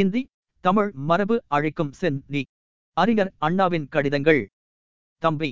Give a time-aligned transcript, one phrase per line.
[0.00, 0.20] இந்தி
[0.64, 2.40] தமிழ் மரபு அழைக்கும் சென் நீ.
[2.96, 4.40] அறிஞர் அண்ணாவின் கடிதங்கள்.
[5.22, 5.50] தம்பி.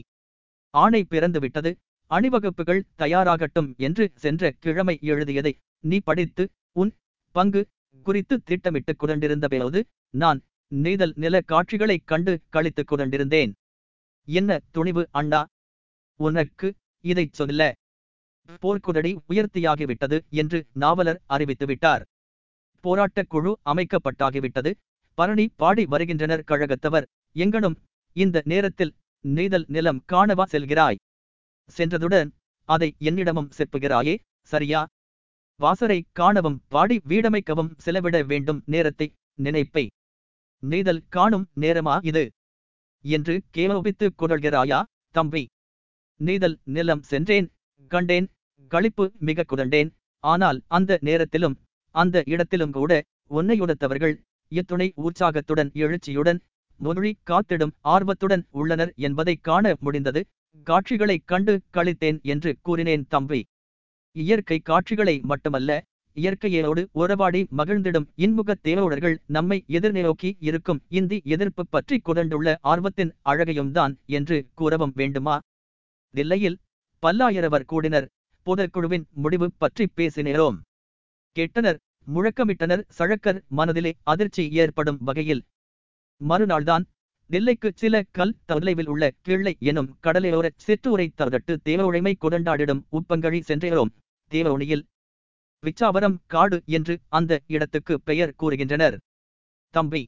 [0.75, 1.71] ஆணை பிறந்துவிட்டது
[2.11, 5.53] அணிவகுப்புகள் தயாராகட்டும் என்று சென்ற கிழமை எழுதியதை
[5.85, 6.45] நீ படித்து
[6.77, 6.93] உன்
[7.35, 7.63] பங்கு
[8.07, 9.81] குறித்து திட்டமிட்டுக் கொண்டிருந்தபோது
[10.15, 10.41] நான்
[10.73, 13.53] நீதல் நில காட்சிகளைக் கண்டு கழித்து குதண்டிருந்தேன்
[14.29, 15.41] என்ன துணிவு அண்ணா?
[16.21, 16.69] உனக்கு
[17.05, 17.63] இதைச் சொல்ல
[18.63, 22.05] போர்க்குதடி உயர்த்தியாகிவிட்டது என்று நாவலர் அறிவித்துவிட்டார்.
[22.85, 24.71] போராட்டக் குழு அமைக்கப்பட்டாகிவிட்டது.
[25.19, 26.47] பரணி பாடி வருகின்றனர்.
[26.51, 27.07] கழகத்தவர்
[27.37, 27.77] எங்கனும்
[28.17, 28.93] இந்த நேரத்தில்
[29.25, 30.99] நெய்தல் நிலம் காணவா செல்கிறாய்?
[31.77, 32.31] சென்றதுடன்
[32.69, 34.15] அதை என்னிடமும் செப்புகிறாயே?
[34.51, 34.81] சரியா?
[35.61, 39.07] வாசரை காணவும் பாடி வீடமைக்கவும் செலவிட வேண்டும் நேரத்தை
[39.39, 39.85] நினைப்பை.
[40.63, 42.25] நெய்தல் காணும் நேரமா இது?
[43.05, 44.79] என்று கேலோபித்துக் குரல்கிறாயா
[45.15, 45.43] தம்பி
[46.21, 47.47] நெய்தல் நிலம் சென்றேன்
[47.91, 48.27] கண்டேன்
[48.71, 49.91] களிப்பு மிக குதண்டேன்
[50.25, 51.57] ஆனால் அந்த நேரத்திலும்
[51.95, 54.15] அந்த இடத்திலும் கூட உன்னையுடத்தவர்கள்
[54.49, 56.41] இத்துணை உற்சாகத்துடன் எழுச்சியுடன்
[56.81, 60.27] மொழி காத்திடும் ஆர்வத்துடன் உள்ளனர் என்பதைக் காண முடிந்தது.
[60.63, 63.41] காட்சிகளைக் கண்டு கழித்தேன் என்று கூறினேன் தம்பி.
[64.17, 65.83] இயற்கை காட்சிகளை மட்டுமல்ல
[66.17, 73.99] இயற்கையோடு உறவாடி மகிழ்ந்திடும் இன்முக தேவவுடர்கள் நம்மை எதிர்நோக்கி இருக்கும் இந்தி எதிர்ப்பு பற்றி குதண்டுள்ள ஆர்வத்தின் அழகையும் தான்
[74.07, 75.39] என்று கூறவும் வேண்டுமா?
[76.15, 76.59] தில்லையில்
[77.03, 78.09] பல்லாயிரவர் கூடினர்.
[78.47, 80.59] பொதுக்குழுவின் முடிவு பற்றி பேசினேரோம்
[81.37, 81.79] கேட்டனர்.
[82.07, 82.83] முழக்கமிட்டனர்.
[82.89, 85.45] சழக்கர் மனதிலே அதிர்ச்சி ஏற்படும் வகையில்
[86.21, 86.85] மறுநாள்தான்
[87.31, 93.93] தில்லைக்கு சில கல் தொலைவில் உள்ள கிள்ளை எனும் கடலையோர சிற்றூரை தேவ உழைமை கொண்டாடிடும் உப்பங்கழி சென்றோம்
[94.31, 94.85] தேவவுனியில்
[95.61, 98.97] விச்சாவரம் காடு என்று அந்த இடத்துக்கு பெயர் கூறுகின்றனர்.
[99.71, 100.05] தம்பி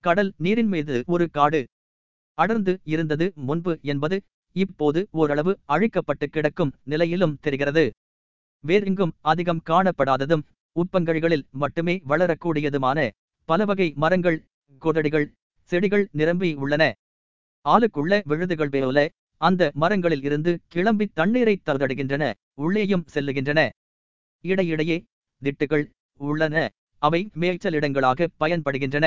[0.00, 1.64] கடல் நீரின் மீது ஒரு காடு
[2.34, 4.20] அடர்ந்து இருந்தது முன்பு என்பது
[4.52, 7.90] இப்போது ஓரளவு அழிக்கப்பட்டு கிடக்கும் நிலையிலும் தெரிகிறது.
[8.60, 10.44] வேறெங்கும் அதிகம் காணப்படாததும்
[10.76, 12.98] உட்பங்கழிகளில் மட்டுமே வளரக்கூடியதுமான
[13.48, 14.38] பலவகை மரங்கள்
[14.82, 15.26] கொதடிகள்
[15.70, 16.84] செடிகள் நிரம்பி உள்ளன.
[17.64, 18.98] ஆளுக்குள்ள விழுதுகள் போல
[19.40, 23.60] அந்த மரங்களில் இருந்து கிளம்பி தண்ணீரை தருதடுகின்றன உள்ளேயும் செல்லுகின்றன.
[24.44, 24.96] இடையிடையே
[25.42, 25.84] திட்டுகள்
[26.20, 26.56] உள்ளன
[27.02, 29.06] அவை மேய்ச்சலிடங்களாக பயன்படுகின்றன.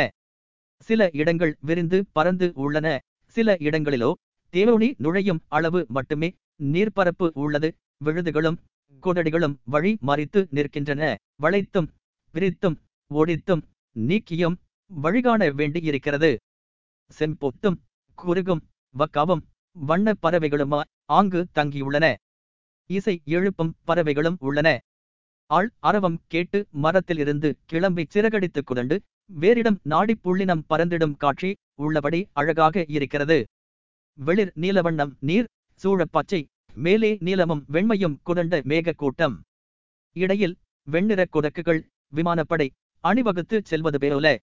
[0.89, 2.87] சில இடங்கள் விரிந்து பறந்து உள்ளன
[3.35, 4.11] சில இடங்களிலோ
[4.53, 6.29] தேரோணி நுழையும் அளவு மட்டுமே
[6.73, 7.69] நீர்ப்பரப்பு உள்ளது
[8.05, 8.57] விழுதுகளும்
[8.99, 11.15] கொதடிகளும் வழி மறித்து நிற்கின்றன.
[11.41, 11.87] வளைத்தும்
[12.33, 12.77] பிரித்தும்
[13.13, 13.61] ஒடித்தும்
[13.95, 14.55] நீக்கியும்
[14.87, 16.37] வழிகாண வேண்டியிருக்கிறது.
[17.19, 17.77] செம்பொத்தும்
[18.15, 18.61] குறுகும்
[18.97, 19.41] வக்காவும்
[19.71, 22.15] வண்ண பறவைகளுமா ஆங்கு தங்கியுள்ளன.
[22.85, 24.79] இசை எழுப்பும் பறவைகளும் உள்ளன.
[25.45, 29.01] ஆள் அரவம் கேட்டு மரத்திலிருந்து கிளம்பி சிறகடித்துக் கொண்டு
[29.39, 33.45] வேறிடம் நாடி புள்ளினம் பறந்திடும் காட்சி உள்ளபடி அழகாக இருக்கிறது.
[34.13, 35.47] வெளிர் நீலவண்ணம் நீர்
[35.83, 36.45] சூழப்பாச்சை
[36.75, 39.35] மேலே நீலமும் வெண்மையும் குதண்ட மேகக்கூட்டம்.
[40.13, 44.37] இடையில் வெண்ணிற குதக்குகள் விமானப்படை அணிவகுத்து செல்வது போல.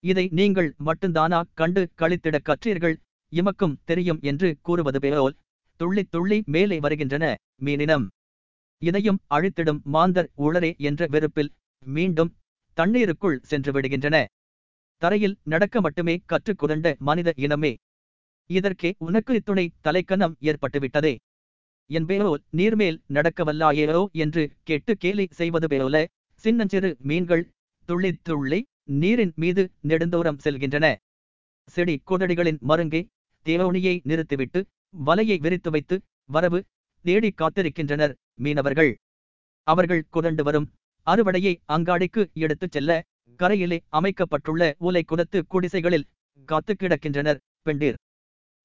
[0.00, 2.96] இதை நீங்கள் மட்டும்தானா கண்டு கழித்திட கற்றீர்கள்?
[3.28, 5.36] இமக்கும் தெரியும் என்று கூறுவது போல்
[5.76, 8.06] துள்ளி துள்ளி மேலே வருகின்றன மீனினம்.
[8.78, 11.52] இதையும் அழித்திடும் மாந்தர் உளரே என்ற வெறுப்பில்
[11.84, 12.36] மீண்டும்
[12.72, 14.24] தண்ணீருக்குள் சென்று விடுகின்றன.
[14.96, 17.74] தரையில் நடக்க மட்டுமே கற்றுக் குதண்ட மனித இனமே.
[18.46, 21.16] இதற்கே உனக்கு இத்துணை தலைக்கணம் ஏற்பட்டுவிட்டதே.
[21.90, 26.04] என்பேரோல் நீர்மேல் நடக்கவல்லாயேரோ என்று கேட்டு கேலி செய்வது போல
[26.44, 27.44] சின்னஞ்சிறு மீன்கள்
[27.88, 28.60] துள்ளி துள்ளி
[29.00, 30.86] நீரின் மீது நெடுந்தோரம் செல்கின்றன.
[31.68, 33.00] செடி கொதடிகளின் மருங்கே
[33.46, 34.60] தேவோனியை நிறுத்திவிட்டு
[35.06, 36.58] வலையை விரித்து வைத்து வரவு
[37.04, 38.92] தேடி காத்திருக்கின்றனர் மீனவர்கள்.
[39.66, 40.68] அவர்கள் குதண்டு வரும்
[41.06, 42.90] அறுவடையை அங்காடிக்கு எடுத்துச் செல்ல
[43.40, 46.08] கரையிலே அமைக்கப்பட்டுள்ள ஊலை குதத்து குடிசைகளில்
[46.48, 47.98] காத்து கிடக்கின்றனர் பெண்டீர்.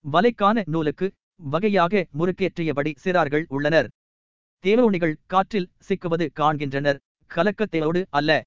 [0.05, 1.07] வலைக்கான நூலுக்கு
[1.39, 3.87] வகையாக முறுக்கேற்றியபடி சிறார்கள் உள்ளனர்.
[4.63, 6.99] தேவோனிகள் காற்றில் சிக்குவது காண்கின்றனர்.
[7.35, 8.41] கலக்கத்தையோடு அல்ல.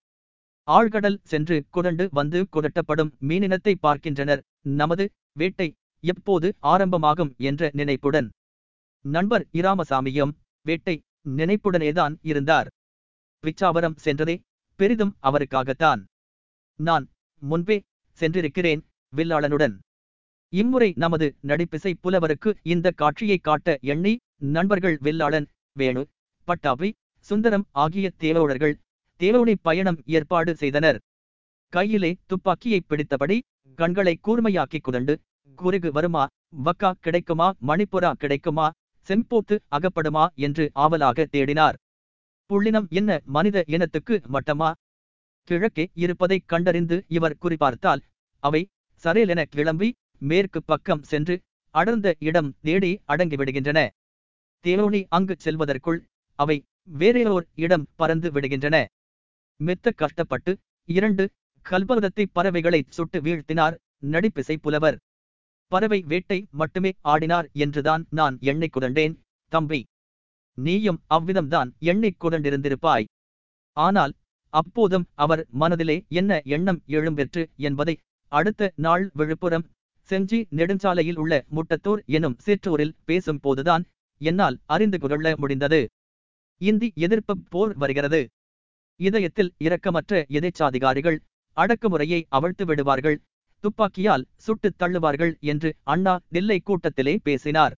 [0.66, 4.42] ஆழ்கடல் சென்று குரண்டு வந்து குதட்டப்படும் மீனினத்தை பார்க்கின்றனர்.
[4.60, 8.30] நமது வேட்டை எப்போது ஆரம்பமாகும் என்ற நினைப்புடன்.
[9.04, 10.32] நண்பர் இராமசாமியும்
[10.62, 12.68] வேட்டை நினைப்புடனேதான் இருந்தார்.
[13.42, 14.40] பிச்சாவரம் சென்றதே
[14.74, 16.02] பெரிதும் அவருக்காகத்தான்.
[16.78, 17.08] நான்
[17.42, 17.80] முன்பே
[18.20, 18.82] சென்றிருக்கிறேன்
[19.16, 19.74] வில்லாளனுடன்.
[20.52, 24.12] இம்முறை நமது நடிப்பிசை புலவருக்கு இந்த காட்சியை காட்ட எண்ணி
[24.54, 25.46] நண்பர்கள் வில்லாளன்
[25.76, 26.02] வேணு
[26.48, 26.88] பட்டாபி
[27.28, 28.74] சுந்தரம் ஆகிய தேவவுடர்கள்
[29.20, 30.98] தேவோனை பயணம் ஏற்பாடு செய்தனர்.
[31.72, 33.36] கையிலே துப்பாக்கியை பிடித்தபடி
[33.78, 35.14] கண்களை கூர்மையாக்கிக் குதண்டு
[35.58, 36.24] குருகு வருமா
[36.64, 38.66] வக்கா கிடைக்குமா மணிப்புரா கிடைக்குமா
[39.08, 41.76] செம்போத்து அகப்படுமா என்று ஆவலாக தேடினார்.
[42.50, 44.70] புள்ளினம் என்ன மனித இனத்துக்கு மட்டமா?
[45.48, 48.02] கிழக்கே இருப்பதைக் கண்டறிந்து இவர் குறிப்பார்த்தால்
[48.42, 48.62] அவை
[49.04, 49.88] சரேலென கிளம்பி
[50.22, 51.34] மேற்கு பக்கம் சென்று
[51.74, 53.78] அடர்ந்த இடம் தேடி அடங்கிவிடுகின்றன.
[54.64, 56.00] தேரோணி அங்கு செல்வதற்குள்
[56.38, 56.56] அவை
[56.98, 58.76] வேறேயோர் இடம் பறந்து விடுகின்றன.
[59.60, 60.52] மெத்த கஷ்டப்பட்டு
[60.88, 61.24] இரண்டு
[61.66, 63.74] கல்பவதத்தை பறவைகளை சுட்டு வீழ்த்தினார்
[64.06, 64.96] நடிப்பிசை புலவர்.
[65.72, 69.14] பறவை வேட்டை மட்டுமே ஆடினார் என்றுதான் நான் எண்ணிக் குதண்டேன்
[69.52, 69.80] தம்பி.
[70.58, 73.06] நீயும் அவ்விதம்தான் எண்ணிக் குதண்டிருந்திருப்பாய்
[73.76, 74.12] ஆனால்
[74.52, 77.94] அப்போதும் அவர் மனதிலே என்ன எண்ணம் எழும்பெற்று என்பதை
[78.32, 79.64] அடுத்த நாள் விழுப்புரம்
[80.12, 83.84] செஞ்சி நெடுஞ்சாலையில் உள்ள முட்டத்தூர் எனும் சிற்றூரில் பேசும் போதுதான்
[84.20, 85.80] என்னால் அறிந்து கொள்ள முடிந்தது.
[86.60, 88.20] இந்தி எதிர்ப்பு போர் வருகிறது.
[89.00, 91.18] இதயத்தில் இரக்கமற்ற எதேச்சாதிகாரிகள்
[91.56, 93.18] அடக்குமுறையை அவிழ்த்து விடுவார்கள்.
[93.64, 97.74] துப்பாக்கியால் சுட்டுத் தள்ளுவார்கள் என்று அண்ணா தில்லை கூட்டத்திலே பேசினார்.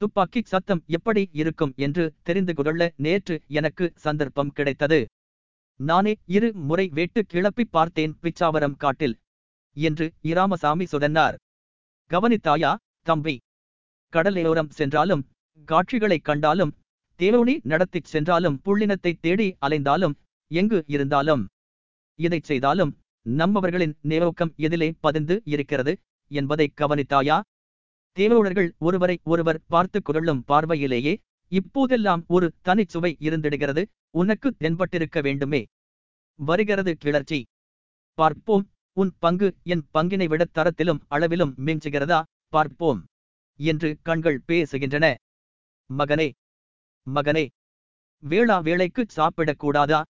[0.00, 5.00] துப்பாக்கி சத்தம் எப்படி இருக்கும் என்று தெரிந்து கொள்ள நேற்று எனக்கு சந்தர்ப்பம் கிடைத்தது.
[5.80, 9.16] நானே இரு முறை வேட்டு கிளப்பி பார்த்தேன் பிச்சாவரம் காட்டில்
[9.76, 11.36] என்று இராமசாமி சொன்னார்.
[12.10, 13.38] கவனித்தாயா தம்பி?
[14.12, 15.22] கடலையோரம் சென்றாலும்
[15.64, 16.72] காட்சிகளைக் கண்டாலும்
[17.20, 20.14] தேரோணி நடத்திச் சென்றாலும் புள்ளினத்தை தேடி அலைந்தாலும்
[20.50, 21.46] எங்கு இருந்தாலும்?
[22.18, 22.92] இதைச் செய்தாலும்
[23.28, 25.92] நம்மவர்களின் நேரோக்கம் எதிலே பதிந்து இருக்கிறது
[26.30, 27.40] என்பதை கவனித்தாயா?
[28.16, 31.14] தேவோழர்கள் ஒருவரை ஒருவர் பார்த்து கொள்ளும் பார்வையிலேயே
[31.52, 35.64] இப்போதெல்லாம் ஒரு தனிச்சுவை இருந்திடுகிறது உனக்கு தென்பட்டிருக்க வேண்டுமே.
[36.38, 37.46] வருகிறது கிளர்ச்சி.
[38.14, 38.70] பார்ப்போம்.
[38.96, 42.22] உன் பங்கு என் பங்கினை விட தரத்திலும் அளவிலும் மிஞ்சுகிறதா?
[42.48, 43.00] பார்ப்போம்.
[43.60, 45.06] என்று கண்கள் பேசுகின்றன.
[45.90, 46.28] மகனே
[47.06, 47.44] மகனே
[48.22, 50.00] வேளா வேளைக்கு சாப்பிடக்கூடாதா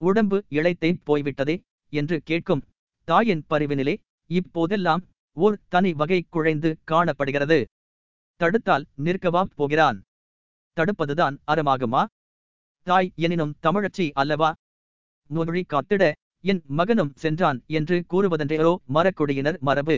[0.00, 1.56] உடம்பு இழைத்தே போய்விட்டதே?
[1.92, 2.62] என்று கேட்கும்
[3.08, 3.94] தாயின் பரிவினிலே
[4.30, 5.02] இப்போதெல்லாம்
[5.36, 7.58] ஓர் தனி வகை குழைந்து காணப்படுகிறது.
[8.40, 9.98] தடுத்தால் நிற்கவா போகிறான்?
[10.76, 12.02] தடுப்பதுதான் அறமாகுமா
[12.86, 14.50] தாய் எனினும் தமிழச்சி அல்லவா?
[15.30, 16.12] மொழி காத்திட
[16.44, 19.96] என் மகனும் சென்றான் என்று கூறுவதென்றோ மரக்குடியினர் மரபு.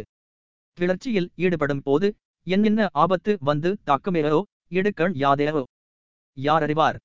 [0.79, 2.08] கிளர்ச்சியில் ஈடுபடும் போது
[2.46, 5.62] என்னென்ன ஆபத்து வந்து தாக்குமேரோ இடுக்கண் யாதேரோ
[6.37, 6.96] யாரறிவார்?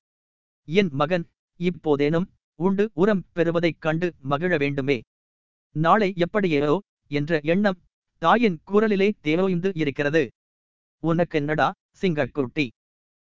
[0.68, 1.24] என் மகன்
[1.60, 2.26] இப்போதேனும்
[2.60, 4.98] உண்டு உரம் பெறுவதைக் கண்டு மகிழ வேண்டுமே.
[5.76, 6.76] நாளை எப்படியேரோ
[7.10, 7.78] என்ற எண்ணம்
[8.22, 10.22] தாயின் குரலிலே தேவோய்ந்து இருக்கிறது.
[11.02, 11.68] உனக்கென்னடா
[12.00, 12.66] சிங்கக்குட்டி?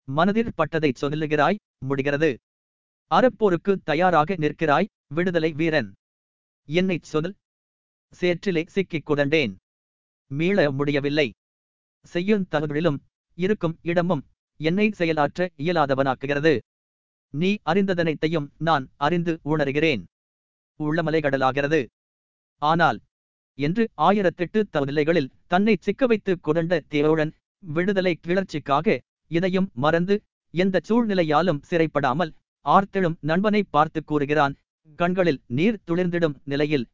[0.08, 2.30] மனதில் பட்டதைச் சொல்லுகிறாய் முடிகிறது.
[3.10, 5.88] அறப்போருக்கு தயாராக நிற்கிறாய் விடுதலை வீரன்.
[6.68, 7.32] என்னைச் சொல்.
[8.12, 9.54] சேற்றிலே சிக்கிக் குதண்டேன்
[10.30, 11.28] மீள முடியவில்லை.
[12.04, 12.98] செய்யும் தகவலிலும்
[13.38, 14.22] இருக்கும் இடமும்
[14.60, 16.52] என்னை செயலாற்ற இயலாதவனாக்குகிறது.
[17.34, 20.02] நீ அறிந்ததனைத்தையும் நான் அறிந்து உணர்கிறேன்.
[20.80, 21.80] உள்ளமலை கடலாகிறது.
[22.62, 22.98] ஆனால்
[23.58, 28.96] என்று ஆயிரத்தெட்டு தவநிலைகளில் தன்னை சிக்க வைத்து குதண்ட தேவுடன் விடுதலை கிளர்ச்சிக்காக
[29.30, 30.14] இதையும் மறந்து
[30.54, 32.32] எந்த சூழ்நிலையாலும் சிறைப்படாமல்
[32.64, 34.55] ஆர்த்தெழும் நண்பனை பார்த்து கூறுகிறான்.
[34.99, 36.87] கண்களில் நீர் துளிர்ந்திடும் நிலையில்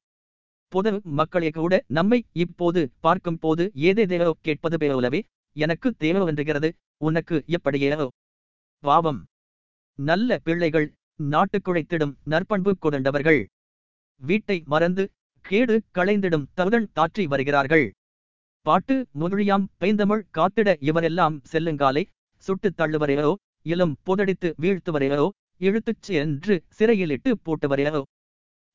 [0.68, 5.20] பொது மக்களே கூட நம்மை இப்போது பார்க்கும் போது ஏதேதேவோ கேட்பது போலவே
[5.56, 8.06] எனக்கு தேவைவென்றுகிறது உனக்கு எப்படியேவோ
[8.78, 9.20] பாவம்.
[9.94, 10.86] நல்ல பிள்ளைகள்
[11.22, 13.40] நாட்டுக்குழைத்திடும் நற்பண்பு கொண்டவர்கள்.
[14.20, 15.04] வீட்டை மறந்து
[15.44, 17.86] கேடு களைந்திடும் தருதன் தாற்றி வருகிறார்கள்.
[18.66, 22.02] பாட்டு மொழியாம் பைந்தமிழ் காத்திட இவரெல்லாம் செல்லுங்காலை
[22.46, 25.28] சுட்டுத் தள்ளுவரையோ இலும் புதடித்து வீழ்த்துவரையோ
[25.60, 28.00] இழுத்துச் சென்று சிறையிலிட்டு போட்டுவரையோ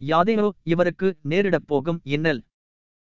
[0.02, 2.42] யாதேனோ இவருக்கு நேரிடப் போகும் இன்னல்.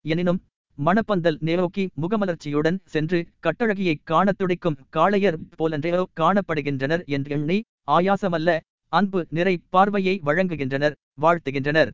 [0.05, 0.40] எனினும்
[0.78, 7.58] மணப்பந்தல் நேரோக்கி முகமலர்ச்சியுடன் சென்று கட்டழகியை காணத் துடிக்கும் காளையர் போலன்றேயோ காணப்படுகின்றனர் என்று எண்ணி
[7.90, 8.50] ஆயாசமல்ல
[8.93, 11.90] அன்பு நிறை பார்வையை வழங்குகின்றனர் வாழ்த்துகின்றனர்.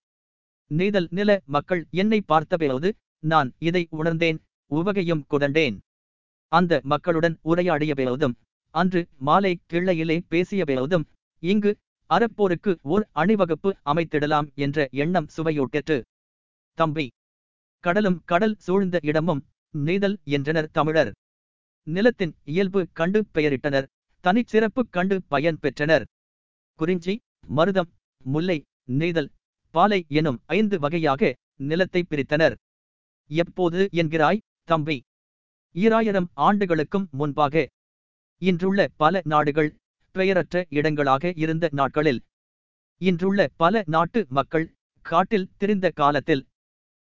[0.70, 2.88] நீதல் நில மக்கள் என்னை பார்த்தபோது
[3.22, 4.38] நான் இதை உணர்ந்தேன்
[4.70, 5.76] உவகையும் குதண்டேன்
[6.52, 8.34] அந்த மக்களுடன் உரையாடிய போதும்
[8.74, 11.04] அன்று மாலை கிள்ளையிலே பேசிய போதும்
[11.52, 11.70] இங்கு
[12.10, 15.96] அறப்போருக்கு ஓர் அணிவகுப்பு அமைத்திடலாம் என்ற எண்ணம் சுவையூட்டிற்று.
[16.78, 17.06] தம்பி
[17.84, 19.42] கடலும் கடல் சூழ்ந்த இடமும்
[19.74, 21.10] நீதல் என்றனர் தமிழர்.
[21.86, 23.88] நிலத்தின் இயல்பு கண்டு பெயரிட்டனர்
[24.24, 26.04] தனிச்சிறப்பு கண்டு பயன் பெற்றனர்.
[26.80, 27.14] குறிஞ்சி
[27.56, 27.90] மருதம்
[28.24, 28.58] முல்லை
[29.00, 29.30] நீதல்
[29.74, 31.32] பாலை எனும் ஐந்து வகையாக
[31.68, 32.54] நிலத்தை பிரித்தனர்.
[33.30, 34.98] எப்போது என்கிறாய் தம்பி?
[35.74, 37.64] ஈராயிரம் ஆண்டுகளுக்கும் முன்பாக.
[38.42, 39.70] இன்றுள்ள பல நாடுகள்
[40.18, 42.20] பெயரற்ற இடங்களாக இருந்த நாட்களில்
[43.00, 44.66] இன்றுள்ள பல நாட்டு மக்கள்
[45.04, 46.42] காட்டில் திரிந்த காலத்தில்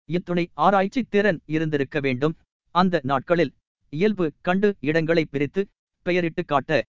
[0.10, 2.36] இத்துணை ஆராய்ச்சி திறன் இருந்திருக்க வேண்டும்.
[2.76, 3.52] அந்த நாட்களில்
[3.94, 5.62] இயல்பு கண்டு இடங்களை பிரித்து
[6.06, 6.80] பெயரிட்டு காட்ட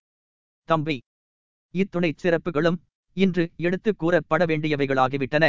[0.69, 0.97] தம்பி
[1.75, 2.79] இத்துணை சிறப்புகளும்
[3.17, 5.45] இன்று எடுத்து கூறப்பட வேண்டியவைகளாகிவிட்டன.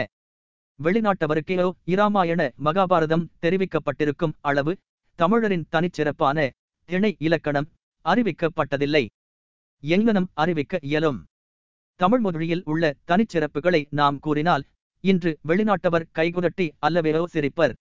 [0.79, 4.73] வெளிநாட்டவருக்கேயோ இராமாயண மகாபாரதம் தெரிவிக்கப்பட்டிருக்கும் அளவு
[5.19, 6.47] தமிழரின் தனிச்சிறப்பான
[6.89, 7.69] திணை இலக்கணம்
[8.05, 9.03] அறிவிக்கப்பட்டதில்லை.
[9.83, 11.25] எங்கனம் அறிவிக்க இயலும்.
[11.95, 14.65] தமிழ் மொழியில் உள்ள தனிச்சிறப்புகளை நாம் கூறினால்
[15.03, 17.73] இன்று வெளிநாட்டவர் கைகுதட்டி அல்லவேரோ சிரிப்பர்.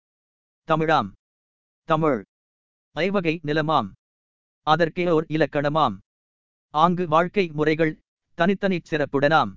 [0.68, 1.12] தமிழாம்.
[1.88, 2.24] தமிழ்.
[2.90, 3.88] ஐவகை நிலமாம்.
[4.66, 5.96] அதற்கே ஓர் இலக்கணமாம்.
[6.74, 7.98] ஆங்கு வாழ்க்கை முறைகள்
[8.38, 9.54] தனித்தனிச் சிறப்புடனாம்.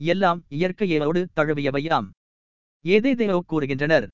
[0.00, 2.08] எல்லாம் இயற்கையோடு தழுவியவையாம்.
[2.84, 4.06] ஏதேதையோ கூறுகின்றனர்.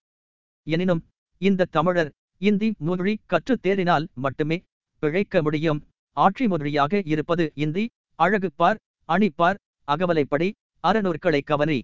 [0.66, 1.02] எனினும்
[1.38, 4.62] இந்த தமிழர் இந்தி மொழி கற்றுத் தேறினால் மட்டுமே
[5.02, 5.80] பிழைக்க முடியும்.
[6.12, 10.52] ஆட்சி மொழியாக இருப்பது இந்தி அழகுப்பார் பார் அணிப்பார் அகவலைப்படி
[10.84, 11.82] அறநூற்களை கவனி.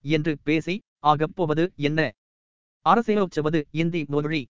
[0.00, 2.12] என்று பேசி ஆகப்போவது என்ன?
[2.86, 4.48] அரசியலோச்சுவது இந்தி மொழி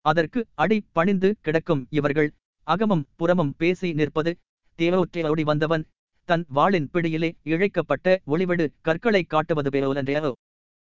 [0.00, 4.36] அதற்கு அடி பணிந்து கிடக்கும் இவர்கள் அகமும் புறமும் பேசி நிற்பது
[4.78, 5.86] தேவோற்றையோடி வந்தவன்
[6.24, 10.32] தன் வாளின் பிடியிலே இழைக்கப்பட்ட ஒளிவிடு கற்களை காட்டுவது பேரோலன்றையோ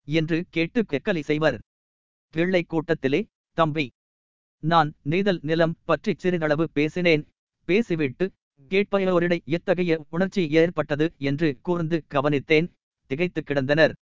[0.05, 1.59] என்று கேட்டு கெக்கலி செய்வர்.
[2.31, 3.93] கிள்ளை கூட்டத்திலே தம்பி
[4.59, 7.27] நான் நீதல் நிலம் பற்றி சிறிதளவு பேசினேன்
[7.67, 8.27] பேசிவிட்டு
[8.71, 12.69] கேட்பவரிடை எத்தகைய உணர்ச்சி ஏற்பட்டது என்று கூர்ந்து கவனித்தேன்.
[13.11, 13.93] திகைத்து கிடந்தனர்.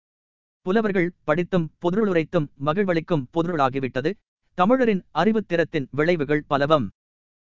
[0.66, 4.10] புலவர்கள் படித்தும் பொருளுரைத்தும் மகிழ்வளிக்கும் பொருளாகிவிட்டது.
[4.58, 6.86] தமிழரின் அறிவுத்திறத்தின் விளைவுகள் பலவம்.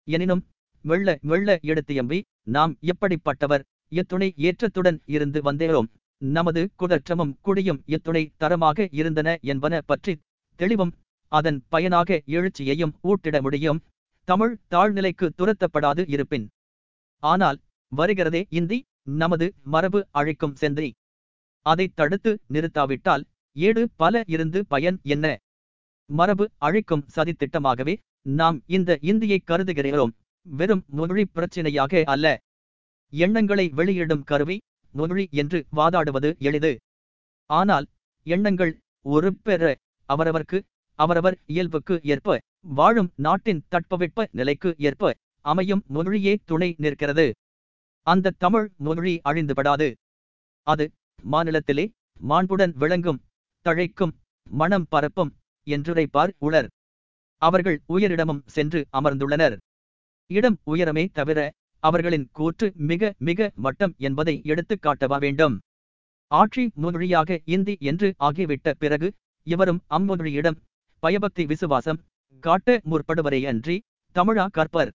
[0.09, 0.43] எனினும்
[0.85, 3.64] வெள்ள வெள்ள எடுத்தியம்பி நாம் எப்படிப்பட்டவர்?
[3.93, 5.88] எத்துணை ஏற்றத்துடன் இருந்து வந்தேறோம்.
[6.23, 10.12] நமது குதற்றமும் குடியும் எத்துணை தரமாக இருந்தன என்பன பற்றி
[10.61, 10.93] தெளிவும்
[11.33, 13.81] அதன் பயனாக எழுச்சியையும் ஊட்டிட முடியும்.
[14.30, 16.46] தமிழ் தாழ்நிலைக்கு துரத்தப்படாது இருப்பின்.
[17.22, 17.58] ஆனால்
[17.92, 18.78] வருகிறதே இந்தி
[19.20, 20.88] நமது மரபு அழிக்கும் செந்தி.
[21.66, 23.25] அதை தடுத்து நிறுத்தாவிட்டால்
[23.56, 25.26] ஏடு பல இருந்து பயன் என்ன?
[26.10, 27.94] மரபு அழிக்கும் சதித்திட்டமாகவே
[28.38, 30.12] நாம் இந்த இந்தியை கருதுகிறோம்.
[30.46, 32.26] வெறும் மொழி பிரச்சினையாக அல்ல.
[33.12, 34.56] எண்ணங்களை வெளியிடும் கருவி
[34.94, 36.72] மொழி என்று வாதாடுவது எளிது.
[37.50, 37.87] ஆனால்
[38.26, 38.72] எண்ணங்கள்
[39.06, 39.62] ஒரு பெற
[40.08, 40.58] அவரவர்க்கு
[41.00, 42.38] அவரவர் இயல்புக்கு ஏற்ப
[42.69, 45.12] வாழும் நாட்டின் தட்பவெட்ப நிலைக்கு ஏற்ப
[45.45, 47.26] அமையும் மொழியே துணை நிற்கிறது.
[48.07, 49.88] அந்த தமிழ் மொழி அழிந்துபடாது.
[50.66, 50.85] அது
[51.33, 51.85] மாநிலத்திலே
[52.28, 53.21] மாண்புடன் விளங்கும்
[53.66, 54.14] தழைக்கும்
[54.50, 55.33] மனம் பரப்பும்
[55.66, 56.69] என்றுரைப்பார் உளர்.
[57.42, 59.57] அவர்கள் உயரிடமும் சென்று அமர்ந்துள்ளனர்.
[60.30, 61.38] இடம் உயரமே தவிர
[61.83, 65.57] அவர்களின் கூற்று மிக மிக மட்டம் என்பதை எடுத்துக் காட்டவா வேண்டும்.
[66.30, 69.09] ஆட்சி மொழியாக இந்தி என்று ஆகிவிட்ட பிறகு
[69.47, 70.59] இவரும் அம்மொழியிடம்
[71.00, 72.00] பயபக்தி விசுவாசம்
[72.40, 73.83] காட்ட முற்படுவரே அன்றி
[74.14, 74.90] தமிழா கற்பர்.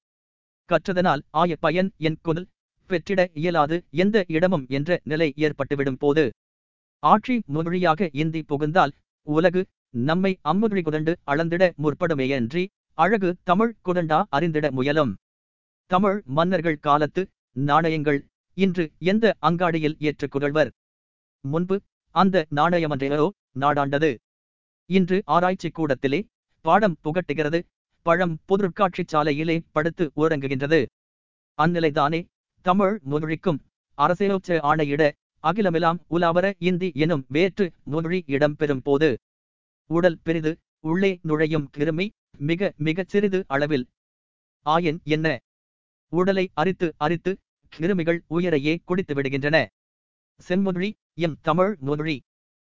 [0.70, 2.48] கற்றதனால் ஆய பயன் என் குதல்
[2.88, 6.32] பெற்றிட இயலாது எந்த இடமும் என்ற நிலை ஏற்பட்டுவிடும் போது.
[7.00, 8.92] ஆட்சி மொழியாக இந்தி புகுந்தால்
[9.24, 15.16] உலகு நம்மை அம்மொழி குதண்டு அளந்திட முற்படுமேயன்றி அழகு தமிழ் குதண்டா அறிந்திட முயலும்.
[15.86, 20.72] தமிழ் மன்னர்கள் காலத்து நாணயங்கள் இன்று எந்த அங்காடியில் ஏற்றுக் ஏற்றுக்கொள்வர்
[21.42, 21.82] முன்பு
[22.12, 24.16] அந்த நாணயமன்றையோ நாடாண்டது.
[24.89, 26.27] இன்று ஆராய்ச்சி கூடத்திலே
[26.62, 27.60] பாடம் புகட்டுகிறது.
[28.01, 30.86] பழம் பொருட்காட்சிச் சாலையிலே படுத்து உறங்குகின்றது.
[31.58, 32.25] அந்நிலைதானே
[32.62, 33.60] தமிழ் மொழிக்கும்
[33.98, 35.12] அரசியலோச்ச ஆணையிட
[35.44, 39.10] அகிலமெல்லாம் உலாவர இந்தி எனும் வேற்று மொழி இடம்பெறும் போது
[39.89, 43.86] உடல் பெரிது உள்ளே நுழையும் கிருமி மிக மிகச் சிறிது அளவில்.
[44.65, 45.38] ஆயன் என்ன?
[46.12, 47.38] உடலை அரித்து அரித்து
[47.74, 49.65] கிருமிகள் உயரையே குடித்து விடுகின்றன
[50.42, 52.22] செம்மொழி எம் தமிழ் மொழி.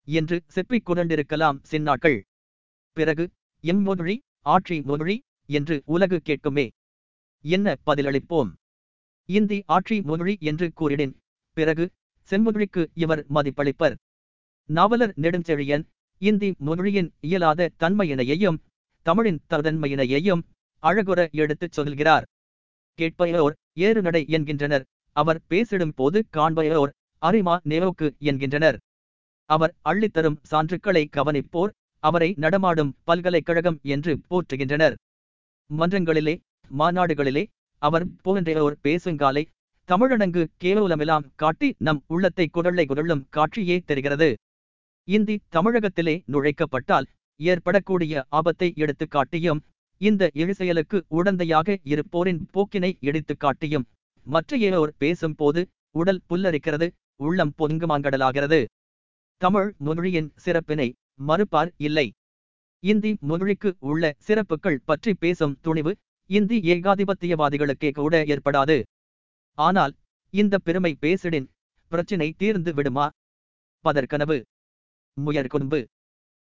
[0.09, 2.19] என்று செப்பிக் கொண்டிருக்கலாம் சின்னாட்கள்
[2.93, 3.31] பிறகு
[3.65, 6.69] எம் மொழி ஆட்சி மொழி என்று உலகு கேட்குமே.
[7.45, 8.51] என்ன பதிலளிப்போம்?
[9.29, 11.15] இந்தி ஆட்சி மொழி என்று கூறினேன்.
[11.57, 11.85] பிறகு
[12.31, 13.95] செம்மொழிக்கு இவர் மதிப்பளிப்பர்.
[14.67, 15.85] நாவலர் நெடுஞ்செழியன்
[16.19, 18.59] இந்தி மொழியின் இயலாத தன்மையினையையும்
[19.03, 20.43] தமிழின் ததன்மையினையையும்
[20.83, 22.25] அழகுற எடுத்துச் சொல்கிறார்.
[22.99, 24.85] கேட்பையோர் ஏறுநடை என்கின்றனர்.
[25.13, 28.79] அவர் பேசிடும் போது காண்பையோர் அரிமா நேவோக்கு என்கின்றனர்.
[29.49, 34.95] அவர் அள்ளித்தரும் சான்றுக்களை கவனிப்போர் அவரை நடமாடும் பல்கலைக்கழகம் என்று போற்றுகின்றனர்.
[35.71, 36.39] மன்றங்களிலே
[36.79, 37.47] மாநாடுகளிலே
[37.79, 39.47] அவர் போகின்றோர் பேசுங்காலை
[39.89, 44.29] தமிழனங்கு கேவலமெல்லாம் காட்டி நம் உள்ளத்தை குரலை குரலும் காட்சியே தெரிகிறது.
[45.05, 49.61] இந்தி தமிழகத்திலே நுழைக்கப்பட்டால் ஏற்படக்கூடிய ஆபத்தை எடுத்துக் காட்டியும்
[49.97, 53.87] இந்த இழிசெயலுக்கு உடந்தையாக இருப்போரின் போக்கினை எடுத்துக் காட்டியும்
[54.27, 58.65] மற்ற மற்றையோர் பேசும்போது உடல் புல்லரிக்கிறது உள்ளம் பொங்குமாங்கடலாகிறது
[59.39, 60.87] தமிழ் மொழியின் சிறப்பினை
[61.27, 62.07] மறுப்பார் இல்லை.
[62.85, 65.93] இந்தி மொழிக்கு உள்ள சிறப்புகள் பற்றி பேசும் துணிவு
[66.31, 68.77] இந்தி ஏகாதிபத்தியவாதிகளுக்கே கூட ஏற்படாது.
[69.59, 69.95] ஆனால்
[70.35, 71.49] இந்த பெருமை பேசிடின்
[71.93, 73.07] பிரச்சினை தீர்ந்து விடுமா?
[73.85, 74.39] பதற்கனவு.
[75.17, 75.81] முயற்கொன்பு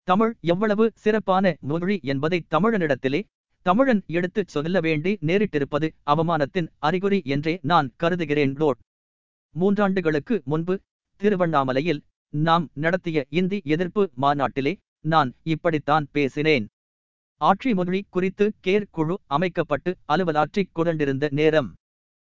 [0.09, 3.21] தமிழ் எவ்வளவு சிறப்பான மொழி என்பதை தமிழனிடத்திலே
[3.67, 8.79] தமிழன் எடுத்துச் சொல்ல வேண்டி நேரிட்டிருப்பது அவமானத்தின் அறிகுறி என்றே நான் கருதுகிறேன் லோட்.
[9.55, 10.75] மூன்றாண்டுகளுக்கு முன்பு
[11.21, 12.01] திருவண்ணாமலையில்
[12.45, 16.67] நாம் நடத்திய இந்தி எதிர்ப்பு மாநாட்டிலே நான் இப்படித்தான் பேசினேன்.
[17.41, 21.75] ஆட்சி மொழி குறித்து கேர் குழு அமைக்கப்பட்டு அலுவலாற்றிக் கொண்டிருந்த நேரம்.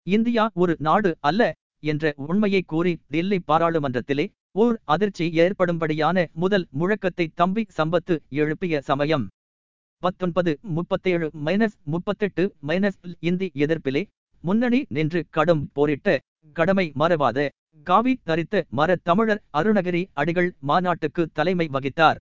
[0.03, 7.67] இந்தியா ஒரு நாடு அல்ல என்ற உண்மையை கூறி தில்லி பாராளுமன்றத்திலே ஓர் அதிர்ச்சி ஏற்படும்படியான முதல் முழக்கத்தை தம்பி
[7.79, 9.27] சம்பத்து எழுப்பிய சமயம்.
[10.03, 14.05] பத்தொன்பது முப்பத்தேழு மைனஸ் முப்பத்தெட்டு மைனஸ் இந்தி எதிர்ப்பிலே
[14.41, 16.19] முன்னணி நின்று கடும் போரிட்ட
[16.53, 17.49] கடமை மறவாத
[17.83, 22.17] காவி தரித்த மர தமிழர் அருணகிரி அடிகள் மாநாட்டுக்கு தலைமை வகித்தார்.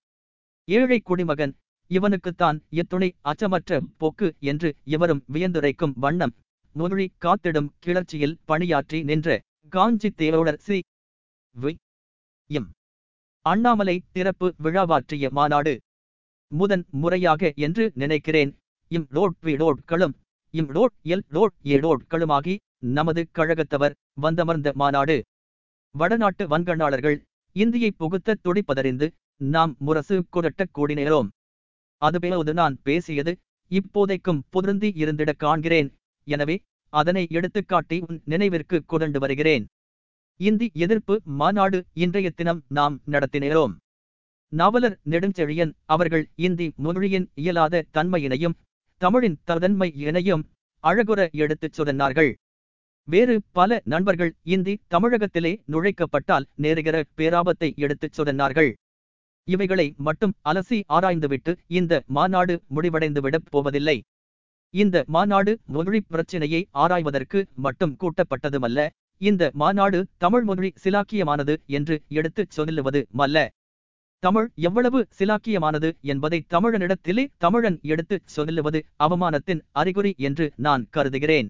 [0.67, 1.55] ஏழை குடிமகன்
[1.91, 6.33] இவனுக்குத்தான் இத்துணை அச்சமற்ற போக்கு என்று இவரும் வியந்துரைக்கும் வண்ணம்.
[6.71, 10.79] நொழி காத்திடும் கிளர்ச்சியில் பணியாற்றி நின்ற காஞ்சி தேரோடர் சி.
[11.55, 11.75] வி.
[12.49, 12.69] எம்.
[13.41, 15.73] அண்ணாமலை திறப்பு விழாவாற்றிய மாநாடு.
[16.51, 18.51] முதன் முறையாக என்று நினைக்கிறேன்.
[18.87, 20.15] இம் லோட் வி லோட்களும்
[20.51, 25.23] இம் லோட் எல் லோட் ஏ லோட்களுமாகி நமது கழகத்தவர் வந்தமர்ந்த மாநாடு.
[25.97, 27.17] வடநாட்டு வன்கண்ணாளர்கள்
[27.51, 31.29] இந்தியை புகுத்த துடிப்பதறிந்து நாம் முரசு குரட்டக் கூடினேரோம்
[31.97, 33.37] அதுபோது நான் பேசியது
[33.71, 35.89] இப்போதைக்கும் புதிர்ந்தி இருந்திட காண்கிறேன்.
[36.23, 36.55] எனவே
[36.89, 39.65] அதனை எடுத்துக்காட்டி உன் நினைவிற்கு கொண்டு வருகிறேன்.
[40.39, 43.73] இந்தி எதிர்ப்பு மாநாடு இன்றைய தினம் நாம் நடத்தினேரோம்
[44.51, 48.57] நாவலர் நெடுஞ்செழியன் அவர்கள் இந்தி மொழியின் இயலாத தன்மையினையும்
[49.01, 49.89] தமிழின் ததன்மை
[50.83, 52.33] அழகுற எடுத்துச் சொன்னார்கள்.
[53.07, 58.73] வேறு பல நண்பர்கள் இந்தி தமிழகத்திலே நுழைக்கப்பட்டால் நேருகிற பேராபத்தை எடுத்துச் சொன்னார்கள்
[59.43, 63.97] இவைகளை மட்டும் அலசி ஆராய்ந்துவிட்டு இந்த மாநாடு முடிவடைந்துவிடப் போவதில்லை.
[64.73, 73.07] இந்த மாநாடு மொழி பிரச்சினையை ஆராய்வதற்கு மட்டும் கூட்டப்பட்டதுமல்ல இந்த மாநாடு தமிழ் மொழி சிலாக்கியமானது என்று எடுத்துச் சொல்லுவது
[73.17, 73.47] மல்ல.
[74.19, 81.49] தமிழ் எவ்வளவு சிலாக்கியமானது என்பதை தமிழனிடத்திலே தமிழன் எடுத்துச் சொல்லுவது அவமானத்தின் அறிகுறி என்று நான் கருதுகிறேன்.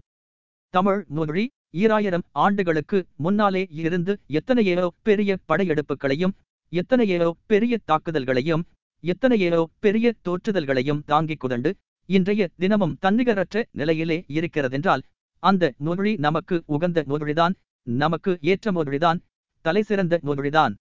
[0.75, 6.33] தமிழ் மொழி ஈராயிரம் ஆண்டுகளுக்கு முன்னாலே இருந்து எத்தனையோ பெரிய படையெடுப்புகளையும்
[6.73, 8.63] எத்தனையோ பெரிய தாக்குதல்களையும்
[9.03, 11.71] எத்தனையோ பெரிய தோற்றுதல்களையும் தாங்கிக் கொண்டு
[12.09, 15.03] இன்றைய தினமும் தன்னிகரற்ற நிலையிலே இருக்கிறதென்றால்
[15.43, 17.55] அந்த மொழி நமக்கு உகந்த மொழிதான்
[17.87, 19.21] நமக்கு ஏற்ற மொழிதான்
[19.65, 20.73] தலைசிறந்த மொழிதான்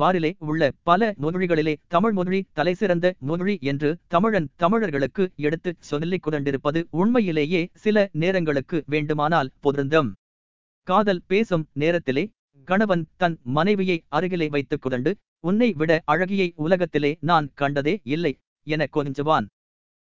[0.00, 7.68] வாரிலே உள்ள பல மொழிகளிலே தமிழ் மொழி தலைசிறந்த மொழி என்று தமிழன் தமிழர்களுக்கு எடுத்துச் சொல்லிக் கொண்டிருப்பது உண்மையிலேயே
[7.74, 10.14] சில நேரங்களுக்கு வேண்டுமானால் பொருந்தும்.
[10.82, 12.24] காதல் பேசும் நேரத்திலே
[12.68, 15.10] கணவன் தன் மனைவியை அருகிலே வைத்துக் கொண்டு
[15.40, 18.32] உன்னை விட அழகியை உலகத்திலே நான் கண்டதே இல்லை
[18.66, 19.46] என கொஞ்சுவான்.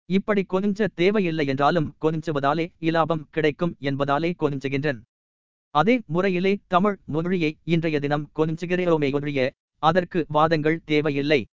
[0.08, 5.00] இப்படி கொஞ்ச தேவையில்லை என்றாலும் கொஞ்சுவதாலே இலாபம் கிடைக்கும் என்பதாலே கொஞ்சுகின்றன்.
[5.70, 11.46] அதே முறையிலே தமிழ் மொழியை இன்றைய தினம் கொஞ்சுகிறோமே ஒழிய அதற்கு வாதங்கள் தேவையில்லை.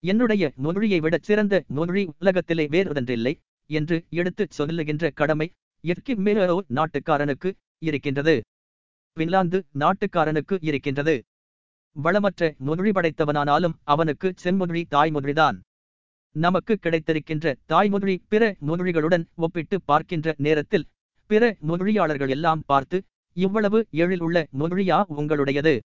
[0.00, 3.34] என்னுடைய மொழியை விட சிறந்த மொழி உலகத்திலே வேறொன்றில்லை
[3.66, 8.40] என்று எடுத்துச் சொல்லுகின்ற கடமை எற்கு மேலோ நாட்டுக்காரனுக்கு இருக்கின்றது.
[9.16, 11.22] பின்லாந்து நாட்டுக்காரனுக்கு இருக்கின்றது.
[11.96, 15.58] வளமற்ற மொழி படைத்தவனானாலும் அவனுக்கு செம்மொழி தாய்மொழிதான்.
[16.36, 20.88] நமக்கு கிடைத்திருக்கின்ற தாய்மொழி பிற மொழிகளுடன் ஒப்பிட்டு பார்க்கின்ற நேரத்தில்
[21.26, 25.78] பிற மொழியாளர்கள் எல்லாம் பார்த்து இவ்வளவு எழில் உள்ள மொழியா உங்களுடையது?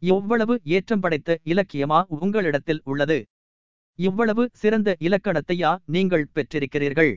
[0.00, 3.26] எவ்வளவு ஏற்றம் படைத்த இலக்கியமா உங்களிடத்தில் உள்ளது?
[3.94, 7.16] இவ்வளவு சிறந்த இலக்கணத்தையா நீங்கள் பெற்றிருக்கிறீர்கள்?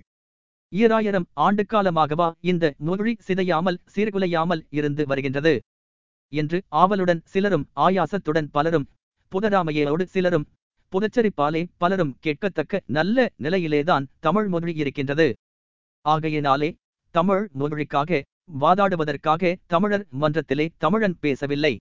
[0.70, 5.62] ஈராயிரம் ஆண்டுக்காலமாகவா இந்த மொழி சிதையாமல் சீர்குலையாமல் இருந்து வருகின்றது?
[6.30, 8.90] என்று ஆவலுடன் சிலரும் ஆயாசத்துடன் பலரும்
[9.32, 10.48] புதராமையோடு சிலரும்
[10.92, 15.34] புதச்சரிப்பாலே பலரும் கேட்கத்தக்க நல்ல நிலையிலேதான் தமிழ் மொழி இருக்கின்றது.
[16.02, 16.76] ஆகையினாலே
[17.12, 18.22] தமிழ் மொழிக்காக
[18.60, 21.80] வாதாடுவதற்காக தமிழர் மன்றத்திலே தமிழன் பேசவில்லை.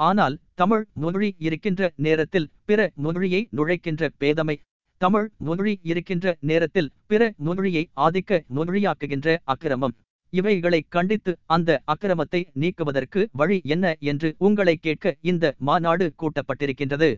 [0.00, 4.56] ஆனால் தமிழ் மொழி இருக்கின்ற நேரத்தில் பிற மொழியை நுழைக்கின்ற பேதமை
[5.00, 9.94] தமிழ் மொழி இருக்கின்ற நேரத்தில் பிற மொழியை ஆதிக்க மொழியாக்குகின்ற அக்கிரமம்.
[10.32, 17.10] இவைகளை கண்டித்து அந்த அக்கிரமத்தை நீக்குவதற்கு வழி என்ன என்று உங்களை கேட்க இந்த மாநாடு கூட்டப்பட்டிருக்கின்றது.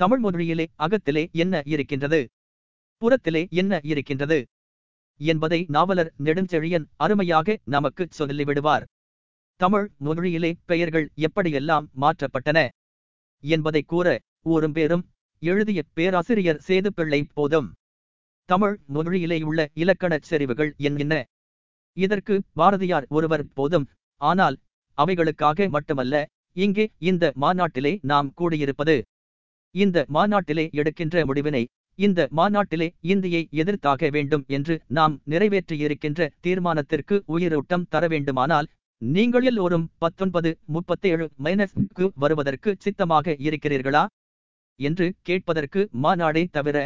[0.00, 2.20] தமிழ் மொழியிலே அகத்திலே என்ன இருக்கின்றது?
[3.02, 4.38] புறத்திலே என்ன இருக்கின்றது?
[5.20, 8.84] என்பதை நாவலர் நெடுஞ்செழியன் அருமையாக நமக்கு சொல்லிவிடுவார்.
[9.60, 12.58] தமிழ் மொழியிலே பெயர்கள் எப்படியெல்லாம் மாற்றப்பட்டன
[13.44, 14.08] என்பதை கூற
[14.52, 15.02] ஊரும் பேரும்
[15.42, 17.68] எழுதிய பேராசிரியர் சேதுப்பிள்ளை போதும்.
[18.48, 21.12] தமிழ் மொழியிலேயுள்ள இலக்கணச் செறிவுகள் என்ன
[21.96, 23.86] இதற்கு பாரதியார் ஒருவர் போதும்.
[24.20, 24.56] ஆனால்
[24.98, 26.14] அவைகளுக்காக மட்டுமல்ல
[26.56, 28.96] இங்கே இந்த மாநாட்டிலே நாம் கூடியிருப்பது.
[29.74, 31.64] இந்த மாநாட்டிலே எடுக்கின்ற முடிவினை
[31.98, 38.68] இந்த மாநாட்டிலே இந்தியை எதிர்த்தாக வேண்டும் என்று நாம் நிறைவேற்றியிருக்கின்ற தீர்மானத்திற்கு உயிரூட்டம் தர வேண்டுமானால்
[39.02, 44.02] நீங்கள் எல்லோரும் பத்தொன்பது முப்பத்தேழு மைனஸ்க்கு வருவதற்கு சித்தமாக இருக்கிறீர்களா?
[44.80, 46.76] என்று கேட்பதற்கு மாநாடே தவிர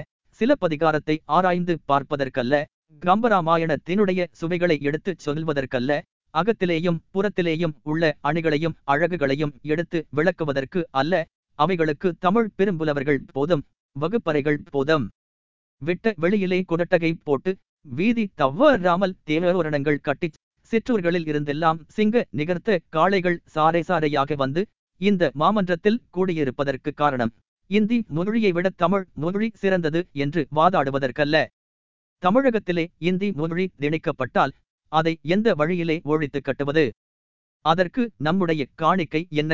[0.40, 2.54] சிலப்பதிகாரத்தை ஆராய்ந்து பார்ப்பதற்கல்ல
[3.02, 5.92] கம்பராமாயணத்தினுடைய சுவைகளை எடுத்துச் சொல்வதற்கல்ல
[6.34, 11.14] அகத்திலேயும் புறத்திலேயும் உள்ள அணிகளையும் அழகுகளையும் எடுத்து விளக்குவதற்கு அல்ல
[11.58, 13.64] அவைகளுக்கு தமிழ் பெரும்புலவர்கள் போதும்
[13.96, 15.04] வகுப்பறைகள் போதும்.
[15.82, 17.50] விட்ட வெளியிலே குடட்டகை போட்டு
[17.86, 20.38] வீதி தவறாமல் தேவரணங்கள் கட்டிச்
[20.72, 24.62] சிற்றூர்களில் இருந்தெல்லாம் சிங்க நிகர்த்த காளைகள் சாறை சாரையாக வந்து
[25.00, 27.32] இந்த மாமன்றத்தில் கூடியிருப்பதற்கு காரணம்.
[27.70, 31.36] இந்தி மொழியை விட தமிழ் மொழி சிறந்தது என்று வாதாடுவதற்கல்ல.
[32.22, 34.52] தமிழகத்திலே இந்தி மொழி திணிக்கப்பட்டால்
[34.92, 36.84] அதை எந்த வழியிலே ஒழித்து கட்டுவது?
[37.64, 39.52] அதற்கு நம்முடைய காணிக்கை என்ன?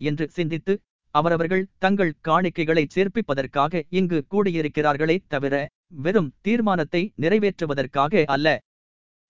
[0.00, 0.74] என்று சிந்தித்து
[1.14, 5.54] அவரவர்கள் தங்கள் காணிக்கைகளை சேர்ப்பிப்பதற்காக இங்கு கூடியிருக்கிறார்களே தவிர
[6.04, 8.58] வெறும் தீர்மானத்தை நிறைவேற்றுவதற்காக அல்ல.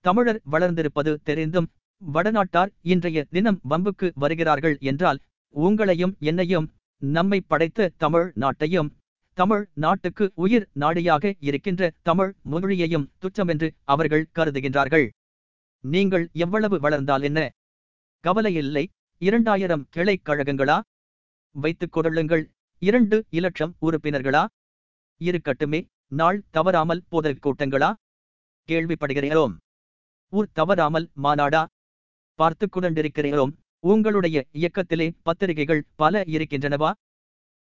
[0.07, 1.69] தமிழர் வளர்ந்திருப்பது தெரிந்தும்
[2.15, 5.19] வடநாட்டார் இன்றைய தினம் வம்புக்கு வருகிறார்கள் என்றால்
[5.55, 8.91] உங்களையும் என்னையும் நம்மை படைத்த தமிழ் நாட்டையும்
[9.35, 15.09] தமிழ் நாட்டுக்கு உயிர் நாடியாக இருக்கின்ற தமிழ் மொழியையும் துச்சமென்று அவர்கள் கருதுகின்றார்கள்.
[15.81, 17.51] நீங்கள் எவ்வளவு வளர்ந்தால் என்ன?
[18.25, 18.87] கவலையில்லை
[19.19, 20.81] இரண்டாயிரம் கிளைக் கழகங்களா?
[21.51, 22.51] வைத்துக் கொள்ளுங்கள்.
[22.83, 24.47] இரண்டு இலட்சம் உறுப்பினர்களா?
[25.21, 25.87] இருக்கட்டுமே.
[26.09, 27.95] நாள் தவறாமல் போதல் கூட்டங்களா?
[28.69, 29.55] கேள்விப்படுகிறோம்
[30.31, 31.67] ஊர் தவறாமல் மாநாடா?
[32.35, 36.93] பார்த்துக் கொண்டிருக்கிறோம் உங்களுடைய இயக்கத்திலே பத்திரிகைகள் பல இருக்கின்றனவா?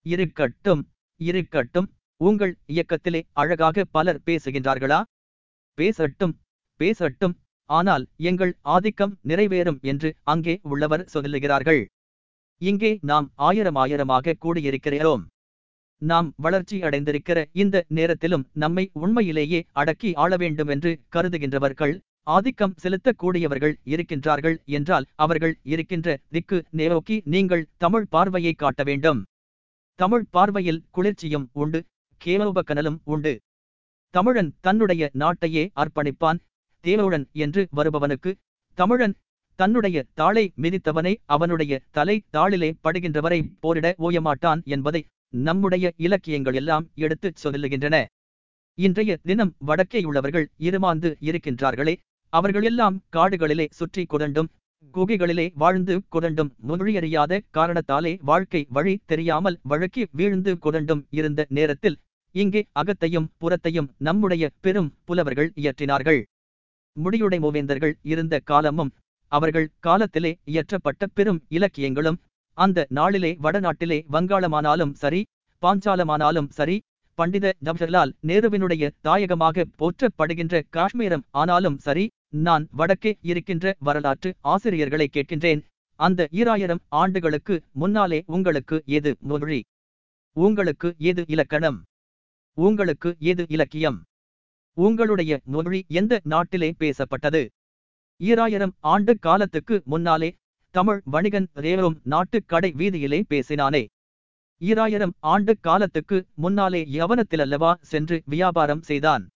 [0.02, 1.92] இருக்கட்டும் இருக்கட்டும்.
[2.16, 5.02] உங்கள் இயக்கத்திலே அழகாக பலர் பேசுகின்றார்களா?
[5.74, 6.40] பேசட்டும்
[6.78, 7.34] பேசட்டும்.
[7.64, 11.84] ஆனால் எங்கள் ஆதிக்கம் நிறைவேறும் என்று அங்கே உள்ளவர் சொல்லுகிறார்கள்.
[12.58, 15.24] இங்கே நாம் ஆயிரம் ஆயிரமாக கூடியிருக்கிறோம்.
[15.98, 24.56] நாம் வளர்ச்சி அடைந்திருக்கிற இந்த நேரத்திலும் நம்மை உண்மையிலேயே அடக்கி ஆள வேண்டும் என்று கருதுகின்றவர்கள் ஆதிக்கம் செலுத்தக்கூடியவர்கள் இருக்கின்றார்கள்
[24.76, 29.20] என்றால் அவர்கள் இருக்கின்ற திக்கு நேரோக்கி நீங்கள் தமிழ் பார்வையை காட்ட வேண்டும்.
[29.98, 31.80] தமிழ் பார்வையில் குளிர்ச்சியும் உண்டு
[32.20, 33.32] கேலோபக்கனலும் உண்டு.
[34.14, 36.40] தமிழன் தன்னுடைய நாட்டையே அர்ப்பணிப்பான்
[36.84, 38.32] தேவவுடன் என்று வருபவனுக்கு.
[38.78, 39.14] தமிழன்
[39.58, 45.02] தன்னுடைய தாளை மிதித்தவனை அவனுடைய தலை தாளிலே படுகின்றவரை போரிட ஓயமாட்டான் என்பதை
[45.34, 47.96] நம்முடைய இலக்கியங்கள் எல்லாம் எடுத்துச் சொல்லுகின்றன.
[48.78, 51.94] இன்றைய தினம் வடக்கேயுள்ளவர்கள் இருமாந்து இருக்கின்றார்களே
[52.34, 54.50] அவர்களெல்லாம் காடுகளிலே சுற்றி குதண்டும்
[54.94, 56.50] குகைகளிலே வாழ்ந்து குதண்டும்.
[56.68, 61.96] மொழியறியாத காரணத்தாலே வாழ்க்கை வழி தெரியாமல் வழக்கி வீழ்ந்து குதண்டும் இருந்த நேரத்தில்
[62.34, 66.20] இங்கே அகத்தையும் புறத்தையும் நம்முடைய பெரும் புலவர்கள் இயற்றினார்கள்.
[66.96, 68.92] முடியுடை மூவேந்தர்கள் இருந்த காலமும்
[69.32, 72.18] அவர்கள் காலத்திலே இயற்றப்பட்ட பெரும் இலக்கியங்களும்
[72.58, 75.20] அந்த நாளிலே வடநாட்டிலே வங்காளமானாலும் சரி
[75.62, 76.76] பாஞ்சாலமானாலும் சரி
[77.18, 85.64] பண்டித ஜவஹர்லால் நேருவினுடைய தாயகமாக போற்றப்படுகின்ற காஷ்மீரம் ஆனாலும் சரி நான் வடக்கே இருக்கின்ற வரலாற்று ஆசிரியர்களை கேட்கின்றேன்.
[85.96, 89.64] அந்த ஈராயிரம் ஆண்டுகளுக்கு முன்னாலே உங்களுக்கு எது மொழி?
[90.32, 91.84] உங்களுக்கு எது இலக்கணம்?
[92.54, 94.02] உங்களுக்கு எது இலக்கியம்?
[94.72, 97.48] உங்களுடைய மொழி எந்த நாட்டிலே பேசப்பட்டது?
[98.16, 100.34] ஈராயிரம் ஆண்டு காலத்துக்கு முன்னாலே
[100.70, 103.86] தமிழ் வணிகன் ரேவரும் நாட்டு கடை வீதியிலே பேசினானே.
[104.58, 109.28] ஈராயிரம் ஆண்டு காலத்துக்கு முன்னாலே யவனத்திலல்லவா சென்று வியாபாரம் செய்தான்.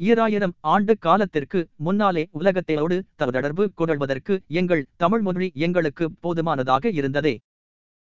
[0.00, 7.34] ஈராயிரம் ஆண்டு காலத்திற்கு முன்னாலே உலகத்தையோடு தொடர்பு கொள்வதற்கு எங்கள் தமிழ் மொழி எங்களுக்கு போதுமானதாக இருந்ததே.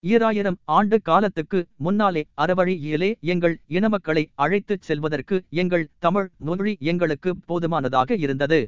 [0.04, 8.60] ஈராயிரம் ஆண்டு காலத்துக்கு முன்னாலே அறவழியிலே எங்கள் இனமக்களை அழைத்துச் செல்வதற்கு எங்கள் தமிழ் மொழி எங்களுக்கு போதுமானதாக இருந்தது.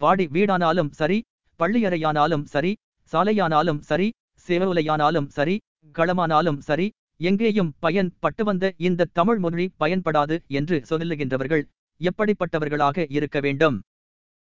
[0.00, 1.18] பாடி வீடானாலும் சரி
[1.60, 2.72] பள்ளியறையானாலும் சரி
[3.12, 4.08] சாலையானாலும் சரி
[4.48, 5.56] சேவலையானாலும் சரி
[5.94, 6.86] களமானாலும் சரி
[7.20, 11.64] எங்கேயும் பயன் பட்டு வந்த இந்த தமிழ் மொழி பயன்படாது என்று சொல்லுகின்றவர்கள்
[12.00, 13.76] எப்படிப்பட்டவர்களாக இருக்க வேண்டும்?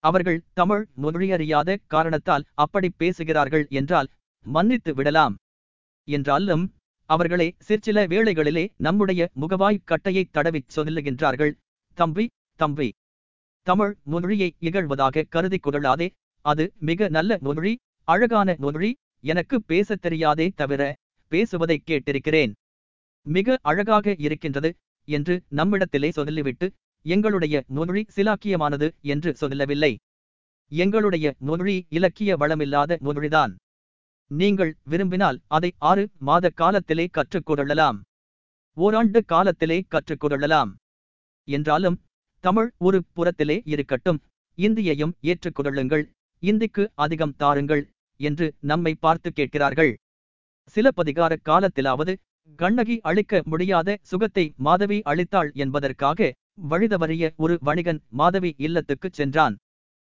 [0.03, 4.10] அவர்கள் தமிழ் மொழியறியாத காரணத்தால் அப்படி பேசுகிறார்கள் என்றால்
[4.45, 5.36] மன்னித்து விடலாம்.
[6.07, 6.73] என்றாலும்
[7.10, 11.53] அவர்களே சிற்சில வேளைகளிலே நம்முடைய முகவாய் கட்டையை தடவிச் சொல்லுகின்றார்கள்
[11.97, 12.25] தம்பி
[12.60, 12.89] தம்பி
[13.67, 16.07] தமிழ் மொழியை இகழ்வதாக கருதிக் கொள்ளாதே
[16.45, 17.73] அது மிக நல்ல மொழி
[18.07, 18.91] அழகான மொழி
[19.23, 20.81] எனக்கு பேசத் தெரியாதே தவிர
[21.31, 22.51] பேசுவதை கேட்டிருக்கிறேன்.
[23.25, 24.69] மிக அழகாக இருக்கின்றது
[25.07, 26.67] என்று நம்மிடத்திலே சொல்லிவிட்டு
[27.13, 29.91] எங்களுடைய நொழி சிலாக்கியமானது என்று சொல்லவில்லை.
[30.72, 33.54] எங்களுடைய நொழி இலக்கிய வளமில்லாத நொழிதான்
[34.32, 38.00] நீங்கள் விரும்பினால் அதை ஆறு மாத காலத்திலே கற்றுக்கொள்ளலாம்.
[38.78, 40.72] ஓராண்டு காலத்திலே கற்றுக்கொள்ளலாம்.
[41.48, 41.98] என்றாலும்
[42.43, 44.20] தமிழ் ஒரு புறத்திலே இருக்கட்டும்.
[44.58, 46.04] இந்தியையும் ஏற்றுக்கொள்ளுங்கள்.
[46.43, 47.84] இந்திக்கு அதிகம் தாருங்கள்
[48.20, 49.91] என்று நம்மை பார்த்து கேட்கிறார்கள்.
[50.76, 52.13] சிலப்பதிகார காலத்திலாவது
[52.60, 59.56] கண்ணகி அளிக்க முடியாத சுகத்தை மாதவி அளித்தாள் என்பதற்காக வழிதவறிய ஒரு வணிகன் மாதவி இல்லத்துக்குச் சென்றான்.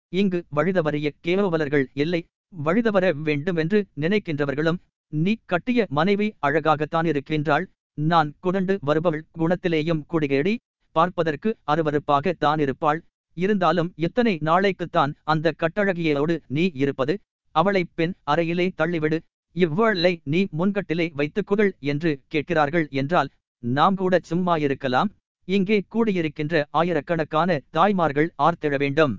[0.09, 2.21] இங்கு வழிதவறிய கேவலர்கள் இல்லை
[2.53, 4.79] வழிதவர வேண்டுமென்று நினைக்கின்றவர்களும்
[5.13, 10.55] நீ கட்டிய மனைவி அழகாகத்தான் இருக்கின்றாள் நான் குடண்டு வருபவள் குணத்திலேயும் குடிகேடி
[10.91, 12.99] பார்ப்பதற்கு அருவருப்பாக தான் இருப்பாள்
[13.33, 17.13] இருந்தாலும் எத்தனை நாளைக்குத்தான் அந்த கட்டழகியோடு நீ இருப்பது
[17.51, 19.17] அவளை பெண் அறையிலே தள்ளிவிடு
[19.51, 25.09] இவ்வளை நீ முன்கட்டிலே வைத்துக்குகள் என்று கேட்கிறார்கள் என்றால் நாம் கூட சும்மா இருக்கலாம்
[25.55, 29.13] இங்கே கூடியிருக்கின்ற ஆயிரக்கணக்கான தாய்மார்கள் ஆர்த்திட வேண்டும்.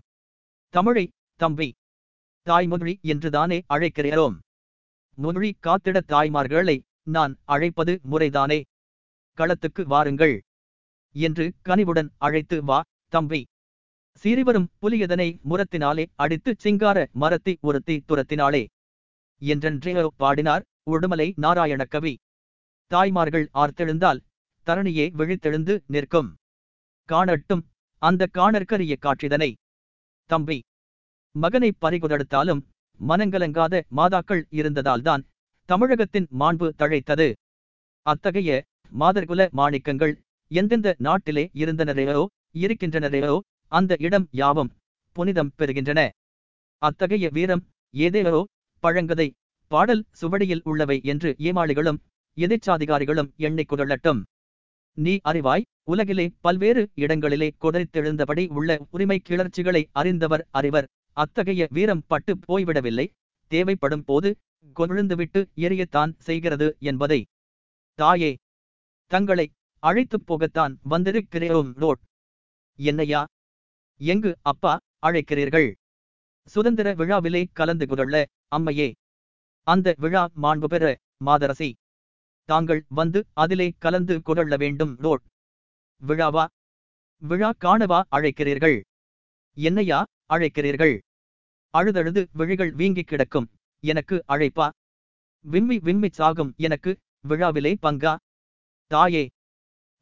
[0.75, 1.05] தமிழை
[1.40, 1.68] தம்பி.
[2.47, 4.37] தாய்மொழி என்றுதானே அழைக்கிறோம்
[5.18, 8.59] மொழி காத்திட தாய்மார்களை நான் அழைப்பது முறைதானே.
[9.38, 10.37] களத்துக்கு வாருங்கள்.
[11.14, 12.79] என்று கனிவுடன் அழைத்து வா
[13.12, 13.42] தம்பி.
[14.25, 18.62] சிறிவரும் புலியதனை முரத்தினாலே அடித்துச் சிங்கார மரத்தி ஒருத்தி துரத்தினாளே.
[19.42, 22.14] என்றென்றே பாடினார் உடுமலை நாராயணகவி
[22.90, 24.21] தாய்மார்கள் ஆர்த்தெழுந்தால்
[24.66, 26.29] தரணியே விழித்தெழுந்து நிற்கும்.
[27.09, 27.62] காணட்டும்
[28.03, 29.51] அந்த காணற்கரிய காட்சிதனை.
[30.31, 30.59] தம்பி
[31.35, 32.62] மகனை பறிகுதடுத்தாலும்
[33.01, 35.22] மனங்கலங்காத மாதாக்கள் இருந்ததால்தான்
[35.68, 37.29] தமிழகத்தின் மாண்பு தழைத்தது.
[38.07, 38.51] அத்தகைய
[38.92, 40.14] மாதர்குல மாணிக்கங்கள்
[40.51, 42.22] எந்தெந்த நாட்டிலே இருந்தனரையோ
[42.62, 43.35] இருக்கின்றனரையோ
[43.72, 44.72] அந்த இடம் யாவும்
[45.16, 46.01] புனிதம் பெறுகின்றன.
[46.83, 47.62] அத்தகைய வீரம்
[47.94, 48.38] ஏதேயோ
[48.85, 49.29] பழங்கதை
[49.70, 52.01] பாடல் சுவடியில் உள்ளவை என்று ஏமாளிகளும்
[52.37, 54.20] எதிர்ச்சாதிகாரிகளும் எண்ணிக்கொள்ளட்டும்
[54.94, 55.62] நீ அறிவாய்.
[55.85, 60.88] உலகிலே பல்வேறு இடங்களிலே கொதறித்தெழுந்தபடி உள்ள உரிமை கிளர்ச்சிகளை அறிந்தவர் அறிவர்.
[61.12, 63.07] அத்தகைய வீரம் பட்டு போய்விடவில்லை.
[63.46, 64.37] தேவைப்படும் போது
[64.81, 67.26] கொழுந்துவிட்டு எரியத்தான் செய்கிறது என்பதை.
[67.94, 68.37] தாயே
[69.07, 72.00] தங்களை அழைத்துப் போகத்தான் வந்திருக்கிறோம் நோட்
[72.74, 73.24] என்னையா?
[73.96, 75.74] எங்கு அப்பா அழைக்கிறீர்கள்?
[76.46, 78.26] சுதந்திர விழாவிலே கலந்து கொள்ள
[78.57, 78.92] அம்மையே.
[79.62, 81.74] அந்த விழா மாண்பு பெற மாதரசி.
[82.44, 85.22] தாங்கள் வந்து அதிலே கலந்து கொள்ள வேண்டும் ரோட்
[86.07, 86.46] விழாவா?
[87.18, 88.81] விழா காணவா அழைக்கிறீர்கள்?
[89.55, 90.98] என்னையா அழைக்கிறீர்கள்?
[91.78, 93.50] அழுதழுது விழிகள் வீங்கிக் கிடக்கும்.
[93.81, 94.70] எனக்கு அழைப்பா?
[95.40, 98.16] விம்மி விம்மி சாகும் எனக்கு விழாவிலே பங்கா?
[98.87, 99.28] தாயே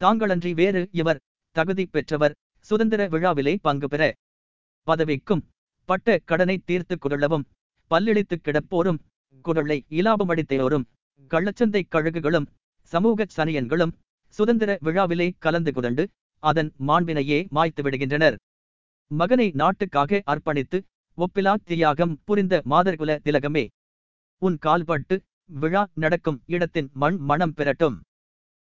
[0.01, 4.15] தாங்களன்றி வேறு இவர் தகுதி பெற்றவர் சுதந்திர விழாவிலே பங்கு பெற.
[4.87, 5.43] பதவிக்கும்
[5.85, 7.49] பட்ட கடனை தீர்த்து கொள்ளவும்
[7.91, 8.99] பல்லிழித்து கிடப்போரும்
[9.43, 10.85] குரலை இலாபமடித்தோரும்.
[11.29, 12.47] கள்ளச்சந்தை கழுகுகளும்
[12.93, 13.93] சமூக சனியன்களும்
[14.39, 16.05] சுதந்திர விழாவிலே கலந்து குதண்டு
[16.43, 18.37] அதன் மாண்பினையே மாய்த்து விடுகின்றனர்.
[19.11, 20.79] மகனை நாட்டுக்காக அர்ப்பணித்து
[21.19, 23.65] ஒப்பிலா தியாகம் புரிந்த மாதர்குல திலகமே
[24.43, 25.17] உன் கால்பட்டு
[25.61, 27.97] விழா நடக்கும் இடத்தின் மண் மணம் பெறட்டும்.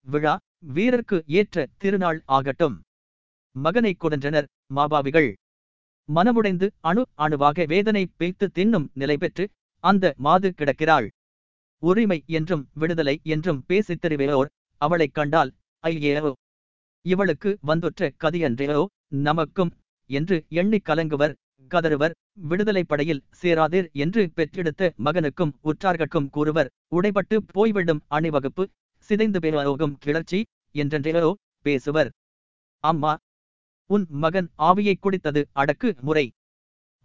[0.08, 0.38] விழா
[0.76, 2.76] வீரர்க்கு ஏற்ற திருநாள் ஆகட்டும்.
[3.56, 5.30] மகனை கொடன்றனர் மாபாவிகள்.
[6.10, 9.46] மனமுடைந்து அணு அணுவாக வேதனை பேய்த்து தின்னும் நிலை பெற்று
[9.84, 11.08] அந்த மாது கிடக்கிறாள்.
[11.84, 14.50] உரிமை என்றும் விடுதலை என்றும் பேசித் தெரிவையோர்
[14.82, 15.52] அவளைக் கண்டால்
[15.84, 16.32] ஐயேயோ
[17.06, 18.86] இவளுக்கு வந்துற்ற கதியன்றேயோ
[19.24, 19.72] நமக்கும்
[20.10, 21.38] என்று எண்ணிக் கலங்குவர்
[21.72, 28.64] கதறுவர் விடுதலை படையில் சேராதீர் என்று பெற்றெடுத்த மகனுக்கும் உற்றார்கட்கும் கூறுவர் உடைபட்டு போய்விடும் அணிவகுப்பு
[29.10, 30.40] சிதைந்து பேரோகும் கிளர்ச்சி
[30.76, 31.32] என்றென்றேயோ
[31.66, 32.10] பேசுவர்.
[32.84, 33.14] அம்மா
[33.90, 36.26] உன் மகன் ஆவியை குடித்தது அடக்கு முறை.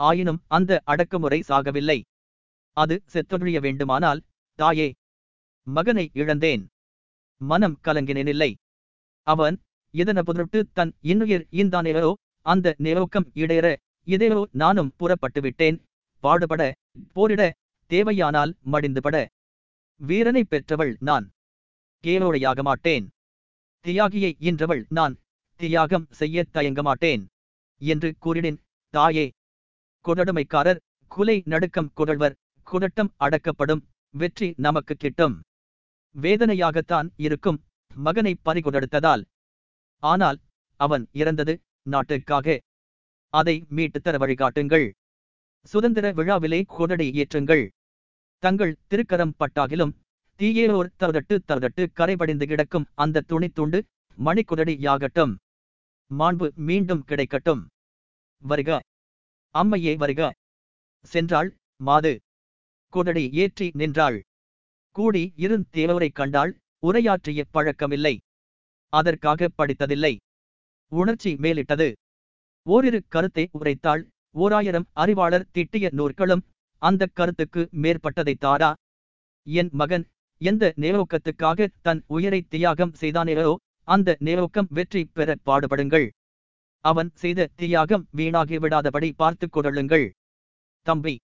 [0.00, 1.98] ஆயினும் அந்த அடக்குமுறை சாகவில்லை.
[2.76, 4.20] அது செத்தொழிய வேண்டுமானால்
[4.58, 4.88] தாயே
[5.66, 6.64] மகனை இழந்தேன்.
[7.40, 8.50] மனம் கலங்கினேனில்லை.
[9.26, 9.56] அவன்
[9.94, 12.12] இதன புதட்டு தன் இன்னுயிர் ஈந்தானேயோ
[12.46, 13.66] அந்த நேரோக்கம் இடையற
[14.06, 15.76] இதையோ நானும் புறப்பட்டு விட்டேன்
[16.24, 16.62] பாடுபட
[17.12, 17.42] போரிட
[17.90, 19.16] தேவையானால் மடிந்துபட.
[20.00, 21.26] வீரனை பெற்றவள் நான்.
[22.04, 23.06] கேளோடையாக மாட்டேன்
[23.84, 25.14] தியாகியை ஈன்றவள் நான்.
[25.60, 27.22] தியாகம் செய்ய தயங்க மாட்டேன்
[27.80, 28.60] என்று கூறினேன்
[28.94, 29.26] தாயே.
[30.04, 33.82] கொடடுமைக்காரர் குலை நடுக்கம் குடழ்வர் குடட்டம் அடக்கப்படும்.
[34.16, 35.40] வெற்றி நமக்கு கிட்டும்.
[36.20, 37.64] வேதனையாகத்தான் இருக்கும்.
[37.94, 39.24] மகனை பறிகொடுத்ததால்.
[39.98, 40.40] ஆனால்
[40.76, 42.60] அவன் இறந்தது நாட்டுக்காக.
[43.28, 44.90] அதை மீட்டுத் தர வழிகாட்டுங்கள்.
[45.64, 47.68] சுதந்திர விழாவிலே கொடடி ஏற்றுங்கள்.
[48.38, 49.94] தங்கள் திருக்கரம் பட்டாகிலும்
[50.38, 53.82] தீயேரோர் தருதட்டு தருதட்டு கரைபடிந்து கிடக்கும் அந்த துணித்துண்டு
[54.24, 55.34] மணிக்குதடி யாகட்டும்.
[56.18, 57.64] மாண்பு மீண்டும் கிடைக்கட்டும்.
[58.38, 58.80] வருக.
[59.54, 60.32] அம்மையே வருக.
[61.12, 62.20] சென்றாள் மாது.
[62.94, 64.22] குதடி ஏற்றி நின்றாள்.
[64.96, 68.14] கூடி இருந்தேவரைக் கண்டால் உரையாற்றிய பழக்கமில்லை.
[68.92, 70.16] அதற்காக படித்ததில்லை.
[70.92, 71.92] உணர்ச்சி மேலிட்டது.
[72.66, 74.02] ஓரிரு கருத்தை உரைத்தாள்
[74.34, 76.44] ஓராயிரம் அறிவாளர் திட்டிய நூற்களும்
[76.82, 78.74] அந்தக் கருத்துக்கு மேற்பட்டதை தாரா?
[79.46, 80.04] என் மகன்
[80.40, 83.54] எந்த நேரோக்கத்துக்காக தன் உயிரை தியாகம் செய்தானேயோ
[83.88, 86.06] அந்த நேரோக்கம் வெற்றி பெற பாடுபடுங்கள்.
[86.84, 90.06] அவன் செய்த தியாகம் வீணாகி விடாதபடி பார்த்துக் கொள்ளுங்கள்
[90.86, 91.14] தம்பி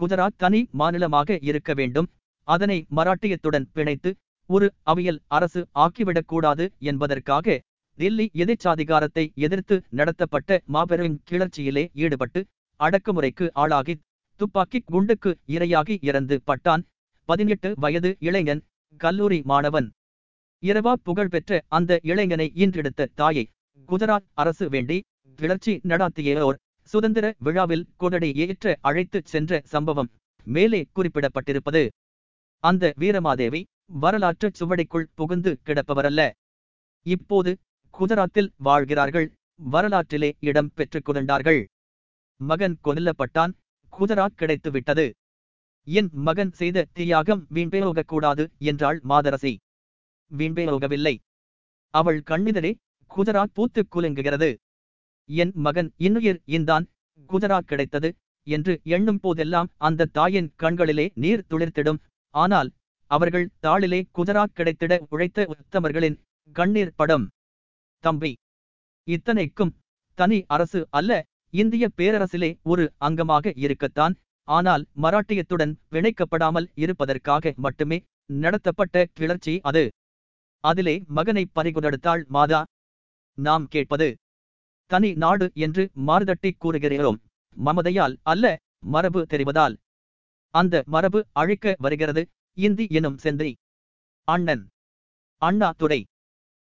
[0.00, 2.08] குஜராத் தனி மாநிலமாக இருக்க வேண்டும்.
[2.48, 4.10] அதனை மராட்டியத்துடன் பிணைத்து
[4.50, 7.56] ஒரு அவியல் அரசு ஆக்கிவிடக்கூடாது என்பதற்காக
[7.98, 12.40] தில்லி எதிர்ச்சாதிகாரத்தை எதிர்த்து நடத்தப்பட்ட மாபெரும் கிளர்ச்சியிலே ஈடுபட்டு
[12.80, 13.94] அடக்குமுறைக்கு ஆளாகி
[14.40, 16.82] துப்பாக்கி குண்டுக்கு இரையாகி இறந்து பட்டான்
[17.28, 18.62] பதினெட்டு வயது இளைஞன்
[19.00, 19.88] கல்லூரி மாணவன்.
[20.62, 23.44] இரவா புகழ்பெற்ற அந்த இளைஞனை ஈன்றெடுத்த தாயை
[23.88, 24.98] குஜராத் அரசு வேண்டி
[25.38, 26.58] கிளர்ச்சி நடாத்தியோர்
[26.92, 30.08] சுதந்திர விழாவில் கொடடி ஏற்ற அழைத்துச் சென்ற சம்பவம்
[30.46, 31.82] மேலே குறிப்பிடப்பட்டிருப்பது.
[32.64, 33.60] அந்த வீரமாதேவி
[34.02, 36.22] வரலாற்றுச் சுவடிக்குள் புகுந்து கிடப்பவரல்ல.
[37.06, 37.50] இப்போது
[37.94, 39.28] குஜராத்தில் வாழ்கிறார்கள்.
[39.74, 41.60] வரலாற்றிலே இடம் பெற்றுக் கொண்டார்கள்.
[42.40, 43.52] மகன் கொல்லப்பட்டான்.
[43.92, 45.06] குஜராத் கிடைத்து விட்டது
[45.86, 49.52] என் மகன் செய்த தியாகம் வீண்பேயோகக்கூடாது என்றாள் மாதரசி.
[50.30, 51.14] வீண்பேயோகவில்லை
[51.94, 52.72] அவள் கண்ணிதரே
[53.10, 54.50] குஜராத் பூத்துக் குலுங்குகிறது.
[55.42, 56.84] என் மகன் இன்னுயிர் இந்தான்
[57.30, 58.08] குதரா கிடைத்தது
[58.46, 62.00] என்று எண்ணும் போதெல்லாம் அந்த தாயின் கண்களிலே நீர் துளிர்த்திடும்.
[62.34, 62.70] ஆனால்
[63.10, 66.16] அவர்கள் தாளிலே குதரா கிடைத்திட உழைத்த உத்தமர்களின்
[66.56, 67.26] கண்ணீர் படம்.
[68.04, 68.32] தம்பி
[69.08, 69.74] இத்தனைக்கும்
[70.18, 71.20] தனி அரசு அல்ல
[71.54, 74.14] இந்திய பேரரசிலே ஒரு அங்கமாக இருக்கத்தான்.
[74.48, 77.98] ஆனால் மராட்டியத்துடன் பிணைக்கப்படாமல் இருப்பதற்காக மட்டுமே
[78.42, 79.84] நடத்தப்பட்ட கிளர்ச்சி அது.
[80.64, 82.60] அதிலே மகனை பறிகொடுத்தாள் மாதா.
[83.38, 84.08] நாம் கேட்பது
[84.90, 87.18] தனி நாடு என்று மாறுதட்டி கூறுகிறோம்
[87.56, 88.44] மமதையால் அல்ல
[88.86, 89.74] மரபு தெரிவதால்.
[90.54, 92.22] அந்த மரபு அழிக்க வருகிறது.
[92.58, 93.50] இந்தி எனும் செந்தி.
[94.28, 94.62] அண்ணன்.
[95.42, 96.00] அண்ணா துறை